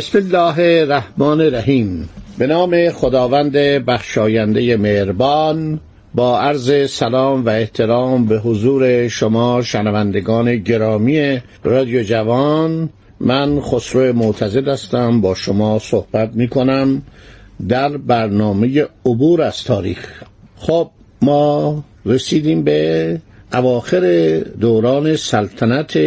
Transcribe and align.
بسم 0.00 0.18
الله 0.18 0.54
الرحمن 0.58 1.40
الرحیم 1.40 2.08
به 2.38 2.46
نام 2.46 2.90
خداوند 2.90 3.52
بخشاینده 3.86 4.76
مهربان 4.76 5.80
با 6.14 6.40
عرض 6.40 6.90
سلام 6.90 7.46
و 7.46 7.48
احترام 7.48 8.26
به 8.26 8.38
حضور 8.38 9.08
شما 9.08 9.62
شنوندگان 9.62 10.56
گرامی 10.56 11.40
رادیو 11.64 12.02
جوان 12.02 12.88
من 13.20 13.60
خسرو 13.60 14.12
معتزد 14.12 14.68
هستم 14.68 15.20
با 15.20 15.34
شما 15.34 15.78
صحبت 15.78 16.30
می 16.34 16.48
کنم 16.48 17.02
در 17.68 17.96
برنامه 17.96 18.86
عبور 19.06 19.42
از 19.42 19.64
تاریخ 19.64 20.22
خب 20.56 20.90
ما 21.22 21.84
رسیدیم 22.06 22.64
به 22.64 23.20
اواخر 23.52 24.36
دوران 24.60 25.16
سلطنت 25.16 25.98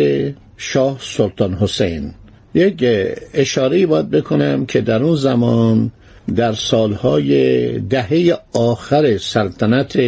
شاه 0.58 0.98
سلطان 1.02 1.53
حسین 1.53 2.14
یک 2.54 2.86
اشاره 3.34 3.86
باید 3.86 4.09
بکنم 4.09 4.66
که 4.66 4.82
در 4.82 5.04
اون 5.04 5.16
زمان 5.16 5.92
در 6.36 6.54
سالهای 6.54 7.80
دهه 7.80 8.38
آخر 8.54 9.18
سلطنت 9.18 10.00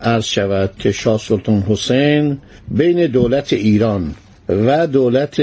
عرض 0.00 0.24
شود 0.24 0.70
که 0.78 0.92
شاه 0.92 1.18
سلطان 1.18 1.60
حسین 1.68 2.38
بین 2.70 3.06
دولت 3.06 3.52
ایران 3.52 4.14
و 4.48 4.86
دولت 4.86 5.42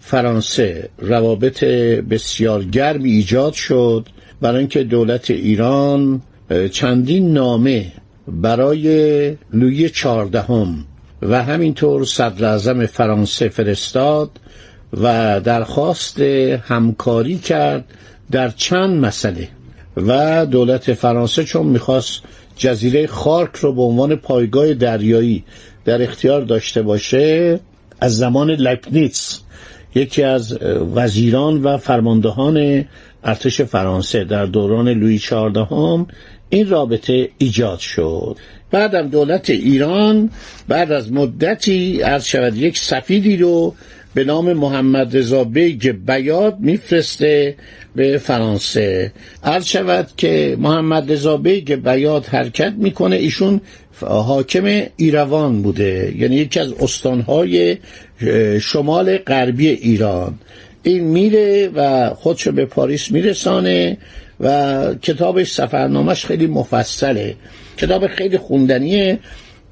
فرانسه 0.00 0.88
روابط 0.98 1.64
بسیار 2.10 2.64
گرمی 2.64 3.10
ایجاد 3.12 3.52
شد. 3.52 4.08
برای 4.40 4.58
اینکه 4.58 4.84
دولت 4.84 5.30
ایران 5.30 6.22
چندین 6.72 7.32
نامه 7.32 7.92
برای 8.28 9.36
لویی 9.52 9.90
چهاردهم 9.90 10.84
و 11.22 11.42
همینطور 11.42 12.04
صدر 12.04 12.86
فرانسه 12.86 13.48
فرستاد. 13.48 14.30
و 15.02 15.40
درخواست 15.40 16.20
همکاری 16.20 17.38
کرد 17.38 17.84
در 18.30 18.48
چند 18.48 19.04
مسئله. 19.04 19.48
و 19.96 20.46
دولت 20.46 20.92
فرانسه 20.92 21.44
چون 21.44 21.66
می‌خواست 21.66 22.22
جزیره 22.56 23.06
خارک 23.06 23.56
رو 23.56 23.72
به 23.72 23.82
عنوان 23.82 24.16
پایگاه 24.16 24.74
دریایی 24.74 25.44
در 25.84 26.02
اختیار 26.02 26.42
داشته 26.42 26.82
باشه 26.82 27.60
از 28.00 28.16
زمان 28.16 28.50
لپنیتس 28.50 29.40
یکی 29.94 30.22
از 30.22 30.58
وزیران 30.94 31.62
و 31.62 31.76
فرماندهان 31.76 32.84
ارتش 33.24 33.60
فرانسه 33.60 34.24
در 34.24 34.46
دوران 34.46 34.88
لویی 34.88 35.18
چهاردهم 35.18 36.06
این 36.48 36.68
رابطه 36.68 37.28
ایجاد 37.38 37.78
شد. 37.78 38.36
بعدم 38.70 39.08
دولت 39.08 39.50
ایران 39.50 40.30
بعد 40.68 40.92
از 40.92 41.12
مدتی 41.12 42.00
عرض 42.00 42.24
شود 42.24 42.56
یک 42.56 42.78
سفیری 42.78 43.36
رو 43.36 43.74
به 44.16 44.24
نام 44.24 44.52
محمد 44.52 45.16
رضا 45.16 45.44
بیگ 45.44 45.92
بیات 46.06 46.56
میفرسته 46.60 47.54
به 47.96 48.18
فرانسه. 48.18 49.12
عرض 49.44 49.64
شود 49.64 50.08
که 50.16 50.56
محمد 50.58 51.12
رضا 51.12 51.36
بیگ 51.36 51.74
بیات 51.74 52.26
حرکت 52.26 52.72
می‌کنه. 52.76 53.16
ایشون 53.16 53.60
حاکم 54.00 54.82
ایروان 54.96 55.62
بوده. 55.62 56.12
یعنی 56.16 56.36
یکی 56.36 56.60
از 56.60 56.72
استانهای 56.72 57.76
شمال 58.60 59.16
غربی 59.16 59.68
ایران. 59.68 60.38
این 60.82 61.04
میره 61.04 61.68
و 61.74 62.10
خودشو 62.14 62.52
به 62.52 62.64
پاریس 62.64 63.10
میرسانه 63.10 63.96
و 64.40 64.94
کتابش 65.02 65.52
سفرنامهش 65.52 66.26
خیلی 66.26 66.46
مفصله. 66.46 67.34
کتاب 67.76 68.06
خیلی 68.06 68.38
خوندنیه. 68.38 69.18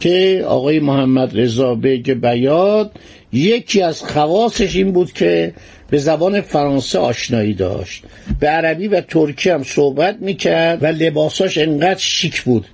که 0.00 0.44
آقای 0.47 0.81
محمد 0.81 1.41
رضا 1.41 1.75
بیگ 1.75 2.12
بیاد 2.12 2.93
یکی 3.32 3.82
از 3.82 4.03
خواصش 4.03 4.77
این 4.77 4.93
بود 4.93 5.12
که 5.12 5.55
به 5.91 5.99
زبان 5.99 6.41
فرانسه 6.41 6.99
آشنایی 6.99 7.55
داشت. 7.55 8.05
به 8.41 8.49
عربی 8.49 8.88
و 8.88 9.00
ترکی 9.00 9.50
هم 9.50 9.62
صحبت 9.62 10.16
می‌کرد 10.21 10.82
و 10.82 10.87
لباساش 10.87 11.59
انقدر 11.59 12.00
شیک 12.00 12.43
بود. 12.43 12.66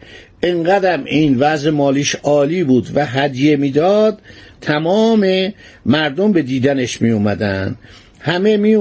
انقدر 0.42 1.00
این 1.04 1.36
وضع 1.38 1.70
مالیش 1.70 2.14
عالی 2.14 2.64
بود 2.64 2.88
و 2.94 3.06
هدیه 3.06 3.56
می‌داد 3.56 4.18
تمام 4.60 5.52
مردم 5.86 6.32
به 6.32 6.42
دیدنش 6.42 7.02
می 7.02 7.34
همه 8.20 8.56
می 8.56 8.76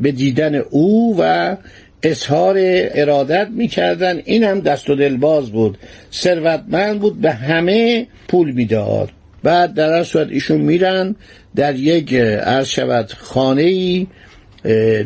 به 0.00 0.12
دیدن 0.12 0.54
او 0.54 1.16
و 1.18 1.56
اظهار 2.02 2.56
ارادت 2.58 3.48
می‌کردن. 3.50 4.20
این 4.24 4.44
هم 4.44 4.60
دست 4.60 4.90
و 4.90 4.94
دلباز 4.94 5.50
بود. 5.50 5.78
ثروتمند 6.12 7.00
بود 7.00 7.20
به 7.20 7.32
همه 7.32 8.06
پول 8.28 8.52
می‌داد. 8.52 9.10
بعد 9.42 9.74
در 9.74 9.92
هر 9.92 10.04
صورت 10.04 10.28
ایشون 10.30 10.60
میرن 10.60 11.16
در 11.56 11.74
یک 11.74 12.14
عرض 12.14 12.68
شود 12.68 13.12
خانه 13.12 13.62
ای 13.62 14.06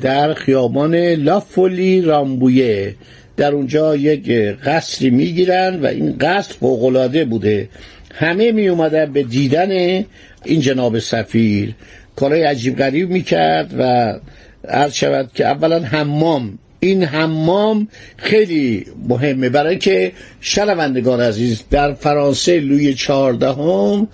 در 0.03 0.35
خیابان 0.35 0.95
لافولی 0.97 2.01
رامبویه. 2.01 2.95
در 3.37 3.53
اونجا 3.53 3.97
یک 3.97 4.31
قصری 4.65 5.11
می‌گیرن 5.11 5.81
و 5.81 5.87
این 5.87 6.17
قصر 6.21 6.55
فوقالعاده 6.61 7.25
بوده. 7.25 7.69
همه 8.15 8.53
می 8.53 8.69
اومدن 8.69 9.13
به 9.13 9.23
دیدن 9.23 10.05
این 10.45 10.61
جناب 10.61 10.99
سفیر. 10.99 11.75
کارهای 12.17 12.43
عجیب 12.43 12.77
غریب 12.77 13.11
می‌کرد 13.11 13.75
و 13.79 14.15
عرض 14.69 14.93
شود 14.93 15.31
که 15.35 15.47
اولا 15.47 15.81
حمام 15.81 16.59
این 16.81 17.03
حمام 17.05 17.89
خیلی 18.17 18.87
مهمه. 19.09 19.49
برای 19.49 19.79
که 19.79 20.13
شنوندگان 20.41 21.21
عزیز 21.21 21.63
در 21.71 21.93
فرانسه 21.93 22.61
لوی 22.61 22.95
چهاردهم 22.95 24.09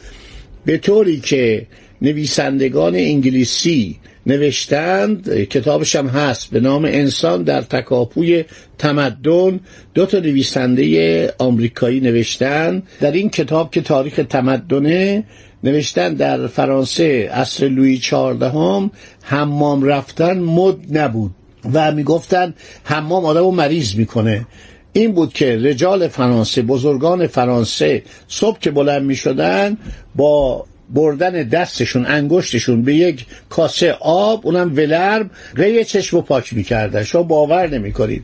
به 0.64 0.78
طوری 0.78 1.20
که 1.20 1.66
نویسندگان 2.02 2.94
انگلیسی 2.94 3.98
نوشتند 4.26 5.34
کتابش 5.44 5.96
هم 5.96 6.06
هست 6.06 6.50
به 6.50 6.60
نام 6.60 6.84
انسان 6.84 7.42
در 7.42 7.62
تکاپوی 7.62 8.44
تمدن. 8.78 9.60
دو 9.94 10.06
تا 10.06 10.18
نویسنده 10.18 11.34
آمریکایی 11.38 12.00
نوشتن. 12.00 12.82
در 13.00 13.12
این 13.12 13.30
کتاب 13.30 13.70
که 13.70 13.80
تاریخ 13.80 14.20
تمدنه 14.28 15.24
نوشتن 15.64 16.14
در 16.14 16.46
فرانسه 16.46 17.30
اصر 17.32 17.68
لوی 17.68 17.98
چهاردهم 17.98 18.90
حمام 19.22 19.82
رفتن 19.82 20.38
مد 20.38 20.98
نبود. 20.98 21.30
و 21.72 21.92
می‌گفتن 21.92 22.54
حمام 22.84 23.24
آدم 23.24 23.40
رو 23.40 23.50
مریض 23.50 23.94
می‌کنه. 23.94 24.46
این 24.92 25.12
بود 25.12 25.32
که 25.32 25.58
رجال 25.62 26.08
فرانسه 26.08 26.62
بزرگان 26.62 27.26
فرانسه 27.26 28.02
صبح 28.28 28.58
که 28.58 28.70
بلند 28.70 29.02
می 29.02 29.16
شدن 29.16 29.76
با 30.14 30.66
بردن 30.92 31.42
دستشون 31.42 32.06
انگشتشون 32.06 32.82
به 32.82 32.94
یک 32.94 33.26
کاسه 33.48 33.92
آب 34.00 34.47
اونم 34.47 34.76
ولرم 34.76 35.30
قی 35.56 35.84
چشم 35.84 36.16
رو 36.16 36.22
پاک 36.22 36.54
می‌کردن. 36.54 37.03
شما 37.03 37.22
باور 37.22 37.66
نمی‌کنید. 37.69 38.22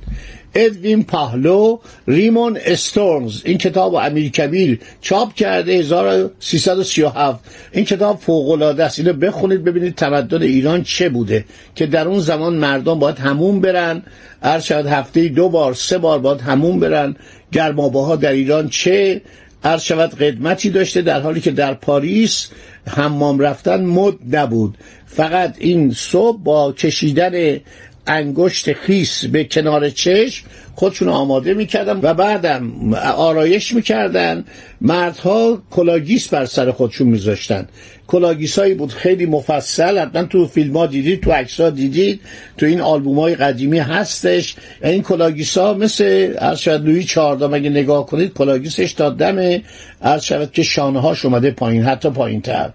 ادوین 0.55 1.05
پاهلو 1.05 1.79
ریمون 2.09 2.59
استورنز. 2.65 3.43
این 3.45 3.59
کتاب 3.59 3.95
امیر 3.95 4.31
کبیر 4.31 4.81
چاپ 5.01 5.35
کرده 5.35 5.73
1337 5.73 7.45
این 7.73 7.85
کتاب 7.85 8.19
فوق 8.21 8.51
العاده 8.51 8.85
است. 8.85 8.99
اینو 8.99 9.13
بخونید 9.13 9.65
ببینید 9.65 9.95
تمدن 9.95 10.43
ایران 10.43 10.83
چه 10.83 11.09
بوده. 11.09 11.45
که 11.75 11.87
در 11.87 12.09
اون 12.09 12.19
زمان 12.19 12.55
مردم 12.55 12.99
باید 12.99 13.19
همون 13.19 13.61
برن. 13.61 14.03
هر 14.43 14.61
شاید 14.61 14.87
هفته 14.87 15.29
دو 15.29 15.49
بار 15.49 15.75
سه 15.75 15.99
بار 15.99 16.19
باید 16.19 16.41
همون 16.41 16.81
برن. 16.81 17.17
گرماباها 17.53 18.17
در 18.17 18.33
ایران 18.33 18.69
چه؟ 18.69 19.23
عرض 19.65 19.83
شود 19.83 20.15
قدمتی 20.15 20.71
داشته 20.71 21.03
در 21.03 21.21
حالی 21.21 21.41
که 21.41 21.51
در 21.51 21.75
پاریس 21.75 22.49
حمام 22.87 23.39
رفتن 23.39 23.85
مد 23.85 24.37
نبود. 24.37 24.79
فقط 25.07 25.57
این 25.59 25.93
صبح 25.93 26.43
با 26.43 26.73
کشیدن 26.73 27.61
انگشت 28.09 28.73
خیس 28.73 29.25
به 29.25 29.45
کنار 29.45 29.91
چشم 29.91 30.47
خودشون 30.75 31.09
آماده 31.09 31.55
می‌کردن 31.55 32.01
و 32.03 32.15
بعدم 32.15 32.95
آرایش 33.17 33.75
می‌کردن. 33.75 34.45
مردها 34.81 35.63
کلاه‌گیس 35.71 36.29
بر 36.29 36.45
سر 36.45 36.71
خودشون 36.71 37.09
میذاشتن. 37.09 37.69
کلاه‌گیس 38.07 38.59
هایی 38.59 38.75
بود 38.75 38.93
خیلی 38.93 39.27
مفصل. 39.27 39.99
حتما 39.99 40.23
تو 40.23 40.47
فیلم 40.47 40.77
ها 40.77 40.87
دیدید 40.87 41.23
تو 41.23 41.33
عکس 41.33 41.61
ها 41.61 41.71
دیدید. 41.71 42.21
تو 42.57 42.67
این 42.67 42.81
آلبوم 42.81 43.19
های 43.19 43.35
قدیمی 43.35 43.79
هستش. 43.79 44.55
این 44.85 45.03
کلاه‌گیس 45.03 45.59
ها 45.59 45.75
مثل 45.75 46.33
عرض 46.33 46.59
شود 46.59 46.87
لوی 46.87 47.05
چهاردهم 47.05 47.55
اگه 47.55 47.71
نگاه 47.71 48.07
کنید 48.07 48.33
کلاه‌گیسش 48.33 48.93
تا 48.93 49.11
دم 49.11 49.63
عرض 50.03 50.23
شود 50.23 50.53
که 50.53 50.63
شانه 50.63 51.01
هاش 51.01 51.25
اومده 51.25 51.51
پایین 51.51 51.83
حتی 51.83 52.11
پایین 52.11 52.41
تر 52.41 52.71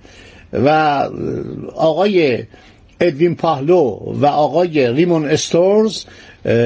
و 0.54 0.70
آقای 1.76 2.44
ادوین 3.08 3.36
پاهلو 3.36 4.00
و 4.22 4.26
آقای 4.26 4.94
ریمون 4.94 5.26
استورز 5.26 6.06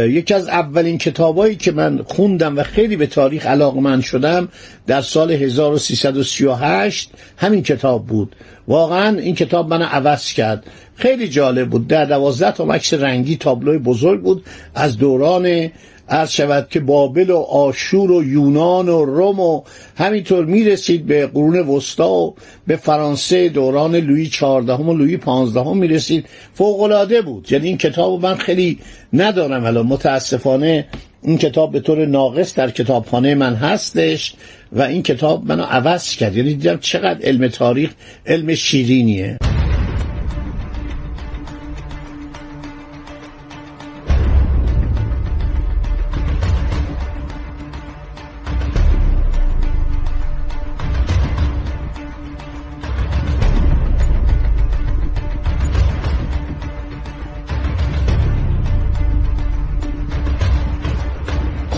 یکی 0.09 0.33
از 0.33 0.47
اولین 0.47 0.97
کتابایی 0.97 1.55
که 1.55 1.71
من 1.71 2.03
خوندم 2.05 2.57
و 2.57 2.63
خیلی 2.63 2.95
به 2.95 3.07
تاریخ 3.07 3.45
علاقمند 3.45 4.01
شدم 4.03 4.47
در 4.87 5.01
سال 5.01 5.31
1338 5.31 7.09
همین 7.37 7.63
کتاب 7.63 8.05
بود. 8.05 8.35
واقعا 8.67 9.17
این 9.19 9.35
کتاب 9.35 9.69
منو 9.73 9.85
عوض 9.85 10.33
کرد. 10.33 10.63
خیلی 10.95 11.27
جالب 11.27 11.69
بود. 11.69 11.87
در 11.87 12.05
دوازده 12.05 12.51
تا 12.51 12.63
عکس 12.63 12.93
رنگی 12.93 13.35
تابلوی 13.37 13.77
بزرگ 13.77 14.21
بود. 14.21 14.43
از 14.75 14.97
دوران 14.97 15.69
عرض 16.09 16.31
شود 16.31 16.67
که 16.69 16.79
بابل 16.79 17.29
و 17.29 17.37
آشور 17.37 18.11
و 18.11 18.23
یونان 18.23 18.89
و 18.89 19.05
روم 19.05 19.39
و 19.39 19.61
همینطور 19.97 20.45
می‌رسید 20.45 21.05
به 21.05 21.27
قرون 21.27 21.59
وسطا 21.59 22.09
و 22.09 22.35
به 22.67 22.75
فرانسه 22.75 23.49
دوران 23.49 23.95
لویی 23.95 24.27
چهاردهم 24.27 24.89
و 24.89 24.93
لویی 24.93 25.17
پانزدهم 25.17 25.77
می‌رسید. 25.77 26.25
فوقالعاده 26.53 27.21
بود. 27.21 27.51
یعنی 27.51 27.67
این 27.67 27.77
کتاب 27.77 28.25
من 28.25 28.35
خیلی 28.35 28.79
ندارم. 29.13 29.65
الان 29.65 29.85
متاسفانه 29.85 30.87
این 31.23 31.37
کتاب 31.37 31.71
به 31.71 31.79
طور 31.79 32.05
ناقص 32.05 32.55
در 32.55 32.69
کتابخانه 32.69 33.35
من 33.35 33.55
هستش 33.55 34.33
و 34.71 34.81
این 34.81 35.03
کتاب 35.03 35.45
منو 35.45 35.63
عوض 35.63 36.15
کرد. 36.15 36.37
یعنی 36.37 36.53
دیدم 36.53 36.77
چقدر 36.77 37.19
علم 37.21 37.47
تاریخ 37.47 37.91
علم 38.25 38.55
شیرینیه. 38.55 39.37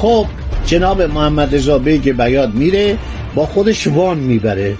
خب 0.01 0.25
جناب 0.65 1.01
محمد 1.01 1.55
رضا 1.55 1.77
بیگ 1.77 2.11
بیات 2.11 2.53
میره 2.53 2.97
با 3.35 3.45
خودش 3.45 3.87
وان 3.87 4.17
می‌بره 4.17 4.75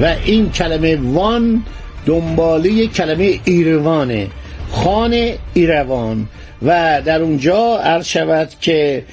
و 0.00 0.14
این 0.24 0.50
کلمه 0.50 0.96
وان 0.96 1.62
دنباله 2.06 2.86
کلمه 2.86 3.40
ایروانه 3.44 4.26
خان 4.70 5.30
ایروان 5.54 6.28
و 6.62 7.02
در 7.04 7.22
اونجا 7.22 7.76
عرض 7.78 8.06
شود 8.06 8.48
که 8.60 9.04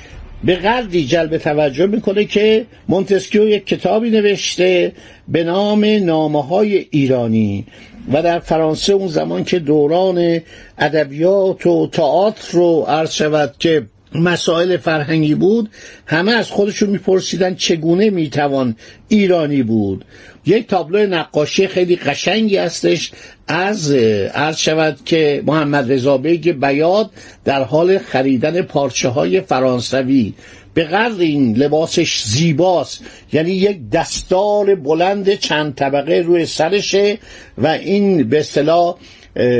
به 0.43 0.55
قدری 0.55 1.05
جلب 1.05 1.37
توجه 1.37 1.85
می‌کنه 1.85 2.25
که 2.25 2.65
مونتسکیو 2.89 3.47
یک 3.47 3.65
کتابی 3.65 4.09
نوشته 4.09 4.91
به 5.27 5.43
نام 5.43 5.85
نامه 5.85 6.43
های 6.43 6.85
ایرانی 6.91 7.65
و 8.13 8.23
در 8.23 8.39
فرانسه 8.39 8.93
اون 8.93 9.07
زمان 9.07 9.43
که 9.43 9.59
دوران 9.59 10.39
ادبیات 10.77 11.65
و 11.67 11.87
تئاتر 11.91 12.51
رو 12.51 12.85
عرض 12.87 13.11
شود 13.13 13.53
که 13.59 13.85
مسائل 14.15 14.77
فرهنگی 14.77 15.35
بود 15.35 15.69
همه 16.05 16.31
از 16.31 16.49
خودشون 16.49 16.89
میپرسیدن 16.89 17.55
چگونه 17.55 18.09
می‌توان 18.09 18.75
ایرانی 19.07 19.63
بود. 19.63 20.05
یک 20.45 20.67
تابلو 20.67 21.05
نقاشی 21.05 21.67
خیلی 21.67 21.95
قشنگی 21.95 22.57
هستش. 22.57 23.11
از 23.47 23.91
عرض 24.33 24.57
شود 24.57 24.97
که 25.05 25.43
محمد 25.45 25.91
رضا 25.91 26.17
بیگ 26.17 26.51
بیاد 26.51 27.11
در 27.45 27.63
حال 27.63 27.97
خریدن 27.97 28.61
پارچه 28.61 29.09
های 29.09 29.41
فرانسوی. 29.41 30.33
به 30.73 30.83
قدر 30.83 31.19
این 31.19 31.57
لباسش 31.57 32.23
زیباست. 32.23 33.03
یعنی 33.33 33.51
یک 33.51 33.89
دستار 33.89 34.75
بلند 34.75 35.33
چند 35.33 35.75
طبقه 35.75 36.13
روی 36.13 36.45
سرشه 36.45 37.17
و 37.57 37.67
این 37.67 38.29
به 38.29 38.39
اصطلاح 38.39 38.95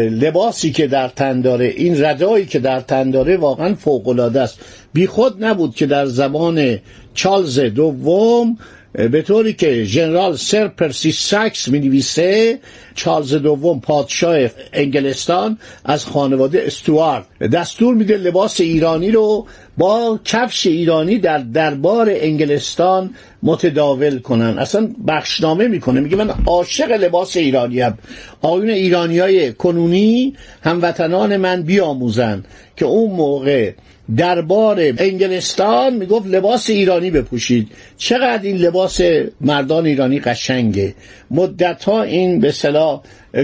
لباسی 0.10 0.72
که 0.72 0.88
در 0.88 1.08
تن 1.08 1.42
داره 1.42 1.66
این 1.66 2.04
ردایی 2.04 2.46
که 2.46 2.60
در 2.60 2.80
تن 2.80 3.12
داره 3.12 3.38
واقعا 3.38 3.76
فوقالعاده 3.76 4.42
است. 4.42 4.60
بیخود 4.94 5.44
نبود 5.46 5.76
که 5.76 5.86
در 5.86 6.06
زمان 6.06 6.80
چارلز 7.14 7.60
دوم 7.60 8.58
به 8.94 9.22
طوری 9.22 9.54
که 9.54 9.84
ژنرال 9.84 10.36
سر 10.36 10.68
پرسی 10.68 11.12
ساکس 11.12 11.68
می 11.68 11.80
نویسه 11.80 12.60
چارلز 12.96 13.34
دوم 13.34 13.80
پادشاه 13.80 14.50
انگلستان 14.74 15.58
از 15.86 16.06
خانواده 16.06 16.64
استوارد 16.66 17.26
دستور 17.54 17.96
میده 17.96 18.18
لباس 18.18 18.62
ایرانی 18.62 19.12
رو 19.12 19.46
با 19.78 20.20
کفش 20.26 20.68
ایرانی 20.68 21.18
در 21.20 21.38
دربار 21.38 22.08
انگلستان 22.12 23.16
متداول 23.44 24.20
کنن. 24.20 24.60
اصلا 24.60 24.90
بخشنامه 25.08 25.68
می‌کنه. 25.68 26.00
میگه 26.00 26.16
من 26.16 26.30
عاشق 26.46 26.92
لباس 26.92 27.38
ایرانی 27.38 27.82
هم 27.82 27.98
آیون 28.42 28.70
ایرانی 28.70 29.20
های 29.20 29.54
کنونی 29.54 30.36
هموطنان 30.62 31.38
من 31.38 31.62
بیاموزن 31.62 32.44
که 32.78 32.86
اون 32.86 33.12
موقع 33.12 33.72
دربار 34.18 34.80
انگلستان 34.98 35.96
می‌گفت 35.96 36.28
لباس 36.28 36.70
ایرانی 36.70 37.12
بپوشید. 37.12 37.68
چقدر 37.98 38.44
این 38.44 38.58
لباس 38.58 39.02
مردان 39.42 39.86
ایرانی 39.86 40.20
قشنگه. 40.20 40.94
مدت 41.32 41.84
ها 41.84 42.04
این 42.04 42.40
به 42.40 42.52
صلاح 42.52 43.02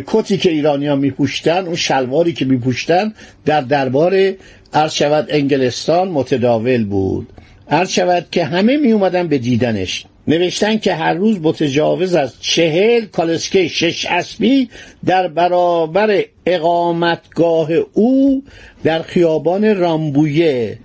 کتی 0.08 0.38
که 0.38 0.50
ایرانی 0.52 0.88
ها 0.88 0.96
میپوشتن 0.96 1.66
اون 1.66 1.76
شلواری 1.76 2.34
که 2.34 2.46
میپوشتن 2.46 3.14
در 3.46 3.62
دربار 3.62 4.34
عرض 4.74 5.02
انگلستان 5.30 6.08
متداول 6.08 6.84
بود. 6.84 7.28
عرض 7.70 7.90
شود 7.90 8.26
که 8.32 8.44
همه 8.44 8.78
می 8.78 8.92
اومدن 8.92 9.28
به 9.28 9.38
دیدنش. 9.38 10.06
نوشتن 10.28 10.78
که 10.78 10.94
هر 10.94 11.14
روز 11.14 11.42
متجاوز 11.42 12.16
از 12.16 12.34
چهل 12.42 13.06
کالسکه 13.06 13.68
شش 13.68 14.06
اسبی 14.06 14.70
در 15.06 15.28
برابر 15.28 16.24
اقامتگاه 16.46 17.72
او 17.94 18.44
در 18.84 19.02
خیابان 19.02 19.78
رامبویه 19.78 20.80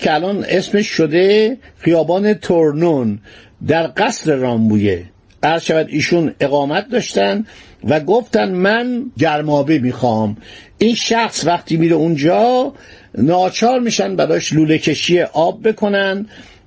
که 0.00 0.14
الان 0.14 0.44
اسمش 0.48 0.86
شده 0.86 1.56
خیابان 1.78 2.34
تورنون 2.34 3.18
در 3.66 3.90
قصر 3.96 4.34
رامبویه. 4.34 5.04
عرض 5.42 5.62
شود 5.62 5.86
ایشون 5.88 6.34
اقامت 6.40 6.88
داشتن 6.88 7.44
و 7.84 8.00
گفتن 8.00 8.52
من 8.52 9.02
گرمابه 9.18 9.78
می‌خوام. 9.78 10.36
این 10.78 10.94
شخص 10.94 11.46
وقتی 11.46 11.76
میره 11.76 11.94
اونجا 11.94 12.72
ناچار 13.18 13.80
میشن 13.80 14.16
براش 14.16 14.52
لوله 14.52 14.78
کشی 14.78 15.20
آب 15.22 15.68
بکنن. 15.68 16.26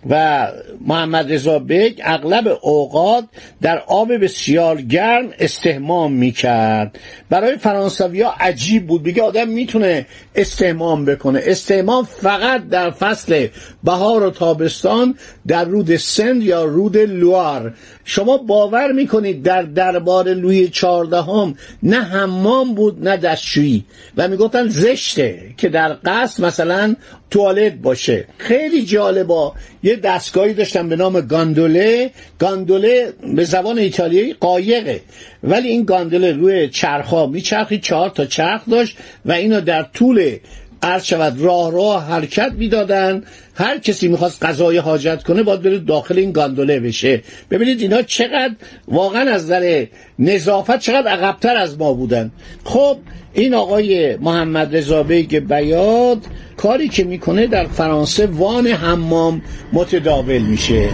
و 0.10 0.48
محمد 0.88 1.34
رضا 1.34 1.60
بیگ 1.60 2.02
اغلب 2.04 2.60
اوقات 2.62 3.26
در 3.62 3.80
آب 3.88 4.18
بسیار 4.18 4.82
گرم 4.82 5.30
استهمام 5.40 6.14
می‌کرد. 6.14 7.00
برای 7.30 7.58
فرانسوی 7.58 8.22
ها 8.22 8.34
عجیب 8.40 8.88
بود. 8.88 9.04
بگه 9.04 9.22
آدم 9.24 9.48
می‌تونه 9.48 10.06
استهمام 10.36 11.06
بکنه. 11.06 11.42
استهمام 11.44 12.04
فقط 12.04 12.68
در 12.68 12.92
فصل 12.92 13.48
بهار 13.84 14.24
و 14.24 14.30
تابستان 14.30 15.16
در 15.48 15.66
رود 15.66 15.96
سند 15.96 16.44
یا 16.44 16.64
رود 16.64 16.98
لوار. 16.98 17.74
شما 18.06 18.38
باور 18.38 18.92
می‌کنید 18.92 19.44
در 19.44 19.64
دربار 19.64 20.34
لوی 20.34 20.68
چهاردهم 20.68 21.56
نه 21.84 22.02
حمام 22.02 22.74
بود 22.74 23.08
نه 23.08 23.18
دستشویی. 23.18 23.86
و 24.18 24.28
می‌گفتن 24.28 24.68
زشته 24.68 25.42
که 25.58 25.70
در 25.70 25.98
قصد 26.06 26.44
مثلا 26.44 26.96
توالت 27.32 27.74
باشه. 27.74 28.26
خیلی 28.38 28.86
جالبا 28.86 29.54
یه 29.84 29.96
دستگاهی 29.96 30.54
داشتن 30.54 30.90
به 30.90 30.96
نام 30.96 31.22
گاندوله. 31.22 32.12
گاندوله 32.40 33.14
به 33.36 33.44
زبان 33.44 33.78
ایتالیایی 33.80 34.34
قایقه. 34.34 35.02
ولی 35.44 35.68
این 35.68 35.84
گاندوله 35.84 36.32
روی 36.32 36.68
چرخا 36.68 37.26
میچرخی 37.26 37.80
چهار 37.80 38.10
تا 38.10 38.26
چرخ 38.26 38.62
داشت 38.72 38.98
و 39.26 39.32
اینو 39.32 39.62
در 39.62 39.84
طول 39.84 40.38
عرض 40.84 41.04
شود 41.04 41.42
راه 41.42 41.72
راه 41.72 42.06
حرکت 42.06 42.52
می‌دادن. 42.58 43.24
هر 43.56 43.78
کسی 43.78 44.08
می‌خواست 44.08 44.46
غذای 44.46 44.78
حاجت 44.78 45.24
کنه 45.24 45.44
باید 45.44 45.62
بره 45.62 45.80
داخل 45.80 46.18
این 46.18 46.32
گاندوله 46.32 46.80
بشه. 46.80 47.22
ببینید 47.52 47.82
اینا 47.82 48.02
چقدر 48.02 48.56
واقعا 48.88 49.32
از 49.32 49.44
نظر 49.44 49.86
نظافت 50.20 50.80
چقدر 50.80 51.08
عقبتر 51.08 51.58
از 51.58 51.80
ما 51.80 51.94
بودن. 51.94 52.32
خب 52.64 52.98
این 53.34 53.54
آقای 53.54 54.16
محمد 54.16 54.76
رضا 54.76 55.04
بیگ 55.04 55.40
بیاد 55.40 56.18
کاری 56.58 56.88
که 56.90 57.04
می‌کنه 57.04 57.48
در 57.48 57.66
فرانسه 57.66 58.26
وان 58.26 58.68
حمام 58.68 59.42
متداول 59.74 60.42
میشه. 60.42 60.90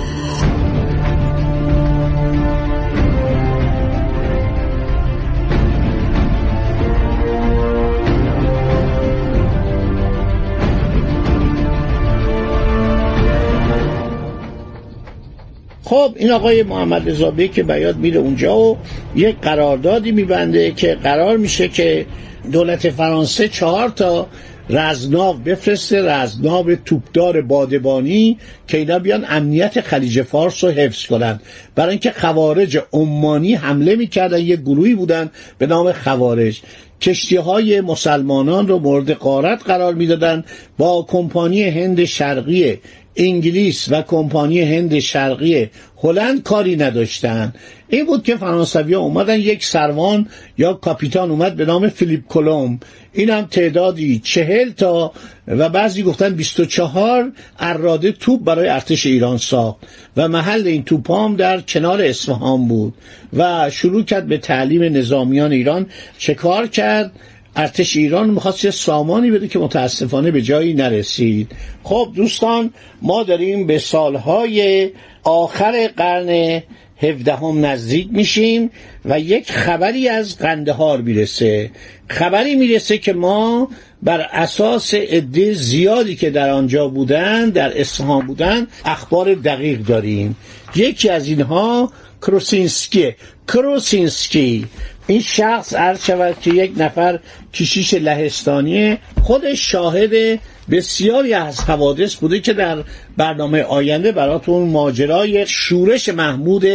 خب 15.95 16.13
این 16.15 16.31
آقای 16.31 16.63
محمد 16.63 17.09
رضا 17.09 17.31
که 17.31 17.63
بیاد 17.63 17.97
میره 17.97 18.19
اونجا 18.19 18.57
و 18.57 18.77
یک 19.15 19.35
قراردادی 19.41 20.11
میبنده 20.11 20.71
که 20.71 20.95
قرار 21.03 21.37
میشه 21.37 21.67
که 21.67 22.05
دولت 22.51 22.89
فرانسه 22.89 23.47
چهار 23.47 23.89
تا 23.89 24.27
رزناو 24.69 25.37
بفرسته 25.37 26.01
رزناو 26.01 26.75
توپدار 26.75 27.41
بادبانی 27.41 28.37
که 28.67 28.77
اینا 28.77 28.99
بیان 28.99 29.25
امنیت 29.29 29.81
خلیج 29.81 30.21
فارس 30.21 30.63
رو 30.63 30.69
حفظ 30.69 31.05
کنند 31.05 31.41
برای 31.75 31.89
اینکه 31.89 32.11
خوارج 32.11 32.79
عمانی 32.93 33.55
حمله 33.55 33.95
می‌کردن 33.95 34.39
یه 34.39 34.55
گروهی 34.55 34.95
بودن 34.95 35.31
به 35.57 35.67
نام 35.67 35.91
خوارج. 35.91 36.61
کشتی 37.01 37.35
های 37.35 37.81
مسلمانان 37.81 38.67
رو 38.67 38.79
مورد 38.79 39.11
قارت 39.11 39.63
قرار 39.63 39.93
می‌دادند 39.93 40.45
با 40.77 41.05
کمپانی 41.09 41.63
هند 41.63 42.05
شرقی 42.05 42.79
انگلیس 43.15 43.87
و 43.91 44.01
کمپانی 44.01 44.61
هند 44.61 44.99
شرقی 44.99 45.69
هلند 45.97 46.43
کاری 46.43 46.75
نداشتن. 46.75 47.53
این 47.89 48.05
بود 48.05 48.23
که 48.23 48.35
فرانسوی 48.35 48.95
اومدن 48.95 49.39
یک 49.39 49.65
سروان 49.65 50.27
یا 50.57 50.73
کاپیتان 50.73 51.31
اومد 51.31 51.55
به 51.55 51.65
نام 51.65 51.89
فیلیپ 51.89 52.27
کلوم 52.27 52.79
این 53.13 53.29
هم 53.29 53.45
تعدادی 53.45 54.19
چهل 54.19 54.71
تا 54.71 55.13
و 55.47 55.69
بعضی 55.69 56.03
گفتن 56.03 56.35
24 56.35 57.31
اراده 57.59 58.11
توپ 58.11 58.43
برای 58.43 58.67
ارتش 58.69 59.05
ایران 59.05 59.37
ساخت 59.37 59.77
و 60.17 60.27
محل 60.27 60.67
این 60.67 60.83
توپ 60.83 61.11
هم 61.11 61.35
در 61.35 61.61
کنار 61.61 62.01
اصفهان 62.01 62.67
بود 62.67 62.93
و 63.33 63.69
شروع 63.69 64.03
کرد 64.03 64.27
به 64.27 64.37
تعلیم 64.37 64.97
نظامیان 64.97 65.51
ایران. 65.51 65.85
چه 66.17 66.33
کار 66.33 66.67
کرد؟ 66.67 67.11
ارتش 67.55 67.95
ایران 67.95 68.29
می‌خواست 68.29 68.65
یه 68.65 68.71
سامانی 68.71 69.31
بده 69.31 69.47
که 69.47 69.59
متاسفانه 69.59 70.31
به 70.31 70.41
جایی 70.41 70.73
نرسید. 70.73 71.51
خب 71.83 72.11
دوستان 72.15 72.73
ما 73.01 73.23
داریم 73.23 73.67
به 73.67 73.79
سالهای 73.79 74.89
آخر 75.23 75.89
قرن 75.97 76.61
هفدهم 77.01 77.65
نزدیک 77.65 78.07
میشیم 78.11 78.71
و 79.05 79.19
یک 79.19 79.51
خبری 79.51 80.09
از 80.09 80.37
قندهار 80.37 81.01
می‌رسه. 81.01 81.71
خبری 82.07 82.55
می‌رسه 82.55 82.97
که 82.97 83.13
ما 83.13 83.69
بر 84.03 84.21
اساس 84.31 84.93
عده 84.93 85.53
زیادی 85.53 86.15
که 86.15 86.29
در 86.29 86.49
آنجا 86.49 86.87
بودن 86.87 87.49
در 87.49 87.81
اصفهان 87.81 88.27
بودن 88.27 88.67
اخبار 88.85 89.33
دقیق 89.33 89.79
داریم. 89.79 90.35
یکی 90.75 91.09
از 91.09 91.27
اینها 91.27 91.91
کروسینسکی. 92.21 93.15
کروسینسکی. 93.47 94.65
این 95.07 95.21
شخص 95.21 95.73
عرض 95.73 96.05
شود 96.05 96.35
که 96.41 96.51
یک 96.51 96.73
نفر 96.77 97.19
کشیش 97.53 97.93
لهستانی 97.93 98.97
خودش 99.23 99.71
شاهد 99.71 100.39
بسیاری 100.71 101.33
از 101.33 101.59
حوادث 101.59 102.15
بوده 102.15 102.39
که 102.39 102.53
در 102.53 102.83
برنامه 103.17 103.61
آینده 103.61 104.11
براتون 104.11 104.69
ماجرای 104.69 105.45
شورش 105.47 106.09
محمود 106.09 106.65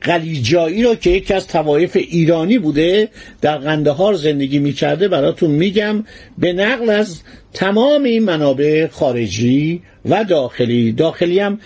قلیجایی 0.00 0.82
رو 0.82 0.94
که 0.94 1.10
یکی 1.10 1.34
از 1.34 1.46
توایف 1.46 1.96
ایرانی 1.96 2.58
بوده 2.58 3.08
در 3.40 3.58
قندهار 3.58 4.14
زندگی 4.14 4.58
می‌کرده 4.58 5.08
براتون 5.08 5.50
میگم. 5.50 6.04
به 6.38 6.52
نقل 6.52 6.90
از 6.90 7.20
تمام 7.52 8.04
این 8.04 8.24
منابع 8.24 8.86
خارجی 8.86 9.82
و 10.04 10.24
داخلی 10.24 10.92
داخلی 10.92 11.38
هم 11.38 11.60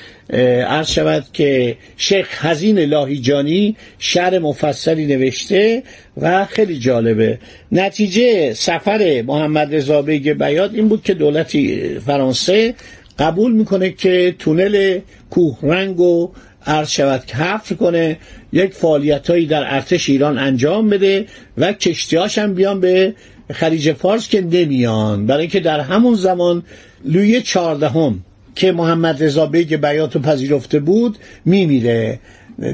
عرض 0.69 0.91
شود 0.91 1.25
که 1.33 1.77
شیخ 1.97 2.47
حزین 2.47 2.79
لاهیجانی 2.79 3.77
شعر 3.99 4.39
مفصلی 4.39 5.07
نوشته 5.07 5.83
و 6.17 6.45
خیلی 6.45 6.79
جالبه. 6.79 7.39
نتیجه 7.73 8.55
سفر 8.55 9.23
محمد 9.27 9.75
رضا 9.75 10.03
بیگ 10.03 10.33
بیات 10.33 10.75
این 10.75 10.89
بود 10.89 11.03
که 11.03 11.15
دولت 11.15 11.89
فرانسه 12.07 12.75
قبول 13.19 13.53
می‌کنه 13.53 13.91
که 13.91 14.35
تونل 14.39 14.99
کوهرنگ 15.31 16.01
و 16.01 16.31
عرض 16.67 16.91
شود 16.91 17.31
حفر 17.31 17.75
کنه 17.75 18.19
یک 18.53 18.75
فعالیتهایی 18.75 19.47
در 19.47 19.75
ارتش 19.75 20.09
ایران 20.09 20.39
انجام 20.39 20.91
بده 20.91 21.27
و 21.59 21.73
کشتیاش 21.73 22.39
هم 22.39 22.55
بیان 22.55 22.81
به 22.81 23.15
خلیج 23.53 23.93
فارس 23.93 24.29
که 24.29 24.41
نمیان. 24.41 25.27
برای 25.27 25.41
اینکه 25.41 25.61
در 25.61 25.81
همون 25.81 26.15
زمان 26.15 26.63
لوی 27.05 27.43
چهاردهم 27.43 28.21
که 28.55 28.73
محمد 28.73 29.25
رضا 29.25 29.47
بیگ 29.47 29.77
بیات 29.77 30.17
پذیرفته 30.17 30.81
بود 30.81 31.19
میمیره. 31.45 32.21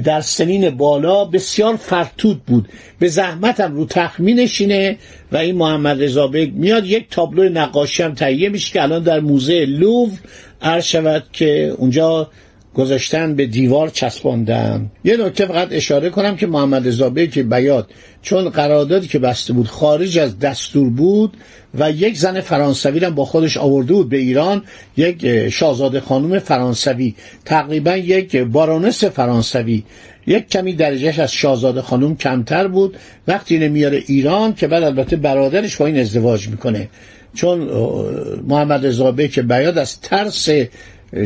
در 0.04 0.20
سنین 0.20 0.70
بالا 0.70 1.24
بسیار 1.24 1.76
فرتود 1.76 2.42
بود. 2.44 2.68
به 2.98 3.08
زحمت 3.08 3.60
هم 3.60 3.76
رو 3.76 3.86
تخت 3.86 4.20
نشینه 4.20 4.96
و 5.32 5.36
این 5.36 5.56
محمد 5.56 6.02
رضا 6.02 6.26
میاد 6.54 6.86
یک 6.86 7.06
تابلو 7.10 7.48
نقاشی 7.48 8.02
هم 8.02 8.14
تهیه 8.14 8.48
میشه 8.48 8.72
که 8.72 8.82
الان 8.82 9.02
در 9.02 9.20
موزه 9.20 9.64
لوو 9.64 10.10
عرض 10.62 10.84
شود 10.84 11.24
که 11.32 11.74
اونجا 11.78 12.30
گذاشتن 12.78 13.34
به 13.34 13.46
دیوار 13.46 13.88
چسباندن. 13.88 14.90
یه 15.04 15.16
نکته 15.16 15.46
فقط 15.46 15.68
اشاره 15.70 16.10
کنم 16.10 16.36
که 16.36 16.46
محمد 16.46 16.88
رضا 16.88 17.10
که 17.10 17.42
بیاد 17.42 17.90
چون 18.22 18.48
قراردادی 18.48 19.08
که 19.08 19.18
بسته 19.18 19.52
بود 19.52 19.68
خارج 19.68 20.18
از 20.18 20.38
دستور 20.38 20.90
بود 20.90 21.36
و 21.74 21.90
یک 21.90 22.18
زن 22.18 22.40
فرانسوی 22.40 23.04
هم 23.04 23.14
با 23.14 23.24
خودش 23.24 23.56
آورده 23.56 23.92
بود 23.92 24.08
به 24.08 24.16
ایران 24.16 24.62
یک 24.96 25.48
شاهزاده 25.48 26.00
خانم 26.00 26.38
فرانسوی. 26.38 27.14
تقریبا 27.44 27.96
یک 27.96 28.36
بارونس 28.36 29.04
فرانسوی. 29.04 29.82
یک 30.26 30.48
کمی 30.48 30.72
درجهش 30.72 31.18
از 31.18 31.32
شاهزاده 31.32 31.82
خانم 31.82 32.16
کمتر 32.16 32.68
بود. 32.68 32.96
وقتی 33.28 33.58
نمیاره 33.58 34.02
ایران 34.06 34.54
که 34.54 34.66
بعد 34.66 34.82
البته 34.82 35.16
برادرش 35.16 35.76
با 35.76 35.86
این 35.86 35.98
ازدواج 35.98 36.48
می‌کنه. 36.48 36.88
چون 37.34 37.58
محمد 38.46 38.86
رضا 38.86 39.12
که 39.12 39.42
بیاد 39.42 39.78
از 39.78 40.00
ترس 40.00 40.48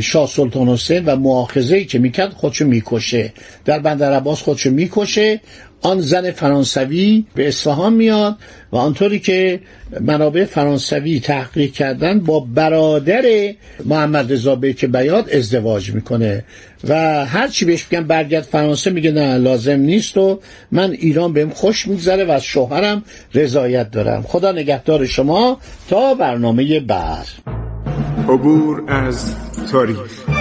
شاه 0.03 0.29
سلطان 0.29 0.69
حسین 0.69 1.05
و 1.05 1.17
معاخذه 1.17 1.85
که 1.85 1.99
می‌کرد 1.99 2.33
خودشو 2.33 2.67
می‌کشه. 2.67 3.33
در 3.65 3.79
بندر 3.79 4.13
عباس 4.13 4.43
خودشو 4.43 4.71
می‌کشه. 4.71 5.41
آن 5.83 6.01
زن 6.01 6.31
فرانسوی 6.31 7.25
به 7.35 7.49
اصفهان 7.49 7.93
میاد 7.93 8.37
و 8.73 8.77
آنطوری 8.77 9.19
که 9.19 9.61
منابع 10.01 10.45
فرانسوی 10.45 11.21
تحقیق 11.21 11.73
کردن 11.73 12.21
با 12.21 12.41
برادر 12.41 13.55
محمد 13.85 14.33
رضا 14.33 14.57
که 14.57 14.87
بیاد 14.87 15.31
ازدواج 15.31 15.91
می‌کنه. 15.91 16.45
و 16.89 17.25
هرچی 17.27 17.65
بهش 17.65 17.87
میگن 17.91 18.07
برگرد 18.07 18.43
فرانسه 18.43 18.91
میگه 18.91 19.11
نه 19.11 19.37
لازم 19.37 19.81
نیست 19.81 20.17
و 20.17 20.41
من 20.73 20.91
ایران 20.91 21.33
بهم 21.33 21.51
خوش 21.51 21.89
میگذره 21.89 22.25
و 22.25 22.31
از 22.31 22.45
شوهرم 22.45 23.05
رضایت 23.35 23.91
دارم. 23.91 24.23
خدا 24.23 24.53
نگهدار 24.53 25.07
شما. 25.07 25.59
تا 25.89 26.15
برنامه 26.15 26.81
بعد. 26.81 27.27
عبور 28.29 28.83
از 28.89 29.37
تاریخ. 29.73 30.32